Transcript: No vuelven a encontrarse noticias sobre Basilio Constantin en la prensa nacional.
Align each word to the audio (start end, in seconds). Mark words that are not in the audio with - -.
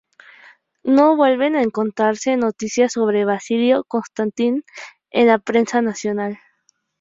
No 0.81 1.15
vuelven 1.15 1.55
a 1.55 1.61
encontrarse 1.61 2.35
noticias 2.35 2.93
sobre 2.93 3.23
Basilio 3.23 3.83
Constantin 3.83 4.63
en 5.11 5.27
la 5.27 5.37
prensa 5.37 5.83
nacional. 5.83 6.39